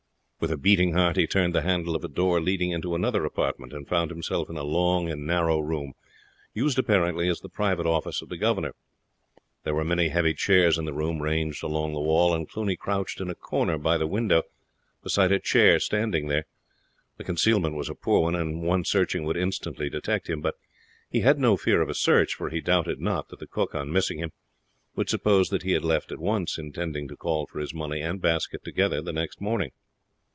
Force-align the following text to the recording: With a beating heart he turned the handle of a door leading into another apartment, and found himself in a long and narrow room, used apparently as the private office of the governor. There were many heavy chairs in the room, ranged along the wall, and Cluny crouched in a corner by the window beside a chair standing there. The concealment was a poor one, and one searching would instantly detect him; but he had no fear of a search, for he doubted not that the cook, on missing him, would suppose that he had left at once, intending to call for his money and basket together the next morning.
With 0.43 0.49
a 0.51 0.57
beating 0.57 0.93
heart 0.95 1.17
he 1.17 1.27
turned 1.27 1.53
the 1.53 1.61
handle 1.61 1.95
of 1.95 2.03
a 2.03 2.07
door 2.07 2.41
leading 2.41 2.71
into 2.71 2.95
another 2.95 3.23
apartment, 3.25 3.73
and 3.73 3.87
found 3.87 4.09
himself 4.09 4.49
in 4.49 4.57
a 4.57 4.63
long 4.63 5.07
and 5.07 5.23
narrow 5.27 5.59
room, 5.59 5.93
used 6.51 6.79
apparently 6.79 7.29
as 7.29 7.41
the 7.41 7.47
private 7.47 7.85
office 7.85 8.23
of 8.23 8.29
the 8.29 8.37
governor. 8.39 8.73
There 9.63 9.75
were 9.75 9.85
many 9.85 10.07
heavy 10.07 10.33
chairs 10.33 10.79
in 10.79 10.85
the 10.85 10.93
room, 10.93 11.21
ranged 11.21 11.61
along 11.63 11.93
the 11.93 11.99
wall, 12.01 12.33
and 12.33 12.49
Cluny 12.49 12.75
crouched 12.75 13.21
in 13.21 13.29
a 13.29 13.35
corner 13.35 13.77
by 13.77 13.99
the 13.99 14.07
window 14.07 14.41
beside 15.03 15.31
a 15.31 15.37
chair 15.37 15.79
standing 15.79 16.27
there. 16.27 16.45
The 17.17 17.23
concealment 17.23 17.75
was 17.75 17.87
a 17.87 17.93
poor 17.93 18.21
one, 18.21 18.33
and 18.33 18.63
one 18.63 18.83
searching 18.83 19.25
would 19.25 19.37
instantly 19.37 19.91
detect 19.91 20.27
him; 20.27 20.41
but 20.41 20.55
he 21.07 21.19
had 21.19 21.37
no 21.37 21.55
fear 21.55 21.83
of 21.83 21.89
a 21.89 21.93
search, 21.93 22.33
for 22.33 22.49
he 22.49 22.61
doubted 22.61 22.99
not 22.99 23.29
that 23.29 23.37
the 23.37 23.45
cook, 23.45 23.75
on 23.75 23.91
missing 23.91 24.17
him, 24.17 24.31
would 24.95 25.07
suppose 25.07 25.49
that 25.49 25.61
he 25.61 25.73
had 25.73 25.85
left 25.85 26.11
at 26.11 26.17
once, 26.17 26.57
intending 26.57 27.07
to 27.09 27.15
call 27.15 27.45
for 27.45 27.59
his 27.59 27.75
money 27.75 28.01
and 28.01 28.23
basket 28.23 28.63
together 28.63 29.03
the 29.03 29.13
next 29.13 29.39
morning. 29.39 29.71